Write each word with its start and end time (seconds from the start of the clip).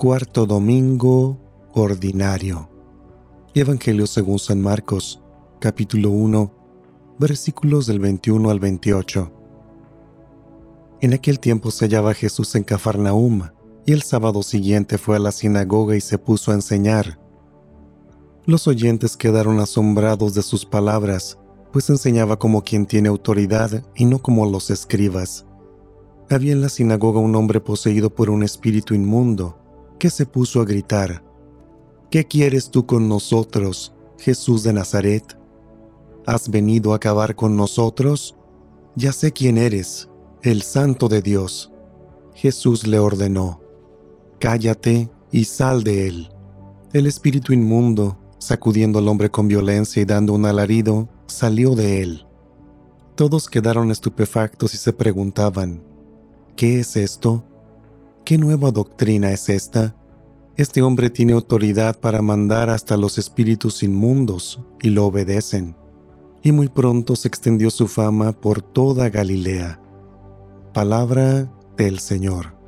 Cuarto 0.00 0.46
Domingo 0.46 1.36
Ordinario. 1.74 2.70
Evangelio 3.52 4.06
según 4.06 4.38
San 4.38 4.58
Marcos, 4.58 5.20
capítulo 5.58 6.08
1, 6.08 6.54
versículos 7.18 7.86
del 7.86 8.00
21 8.00 8.48
al 8.48 8.60
28. 8.60 9.30
En 11.02 11.12
aquel 11.12 11.38
tiempo 11.38 11.70
se 11.70 11.84
hallaba 11.84 12.14
Jesús 12.14 12.54
en 12.54 12.64
Cafarnaum, 12.64 13.42
y 13.84 13.92
el 13.92 14.00
sábado 14.00 14.42
siguiente 14.42 14.96
fue 14.96 15.16
a 15.16 15.18
la 15.18 15.32
sinagoga 15.32 15.94
y 15.94 16.00
se 16.00 16.16
puso 16.16 16.50
a 16.50 16.54
enseñar. 16.54 17.20
Los 18.46 18.68
oyentes 18.68 19.18
quedaron 19.18 19.60
asombrados 19.60 20.32
de 20.32 20.40
sus 20.40 20.64
palabras, 20.64 21.36
pues 21.74 21.90
enseñaba 21.90 22.38
como 22.38 22.64
quien 22.64 22.86
tiene 22.86 23.10
autoridad 23.10 23.84
y 23.94 24.06
no 24.06 24.22
como 24.22 24.46
los 24.46 24.70
escribas. 24.70 25.44
Había 26.30 26.52
en 26.52 26.62
la 26.62 26.70
sinagoga 26.70 27.20
un 27.20 27.36
hombre 27.36 27.60
poseído 27.60 28.08
por 28.08 28.30
un 28.30 28.42
espíritu 28.42 28.94
inmundo, 28.94 29.58
que 30.00 30.10
se 30.10 30.26
puso 30.26 30.60
a 30.60 30.64
gritar, 30.64 31.22
¿Qué 32.10 32.24
quieres 32.26 32.70
tú 32.72 32.86
con 32.86 33.08
nosotros, 33.08 33.94
Jesús 34.18 34.64
de 34.64 34.72
Nazaret? 34.72 35.38
¿Has 36.26 36.48
venido 36.48 36.92
a 36.92 36.96
acabar 36.96 37.36
con 37.36 37.56
nosotros? 37.56 38.36
Ya 38.96 39.12
sé 39.12 39.30
quién 39.30 39.56
eres, 39.56 40.08
el 40.42 40.62
Santo 40.62 41.08
de 41.08 41.22
Dios. 41.22 41.70
Jesús 42.34 42.88
le 42.88 42.98
ordenó, 42.98 43.60
Cállate 44.40 45.08
y 45.30 45.44
sal 45.44 45.84
de 45.84 46.08
él. 46.08 46.32
El 46.92 47.06
espíritu 47.06 47.52
inmundo, 47.52 48.18
sacudiendo 48.38 48.98
al 48.98 49.06
hombre 49.06 49.30
con 49.30 49.46
violencia 49.46 50.02
y 50.02 50.04
dando 50.04 50.32
un 50.32 50.46
alarido, 50.46 51.08
salió 51.28 51.76
de 51.76 52.02
él. 52.02 52.26
Todos 53.14 53.48
quedaron 53.48 53.92
estupefactos 53.92 54.74
y 54.74 54.78
se 54.78 54.92
preguntaban, 54.92 55.84
¿qué 56.56 56.80
es 56.80 56.96
esto? 56.96 57.44
¿Qué 58.24 58.38
nueva 58.38 58.70
doctrina 58.70 59.32
es 59.32 59.48
esta? 59.48 59.96
Este 60.56 60.82
hombre 60.82 61.10
tiene 61.10 61.32
autoridad 61.32 61.98
para 61.98 62.22
mandar 62.22 62.70
hasta 62.70 62.96
los 62.96 63.18
espíritus 63.18 63.82
inmundos 63.82 64.60
y 64.82 64.90
lo 64.90 65.06
obedecen. 65.06 65.74
Y 66.42 66.52
muy 66.52 66.68
pronto 66.68 67.16
se 67.16 67.28
extendió 67.28 67.70
su 67.70 67.88
fama 67.88 68.32
por 68.32 68.62
toda 68.62 69.08
Galilea. 69.08 69.80
Palabra 70.72 71.50
del 71.76 71.98
Señor. 71.98 72.59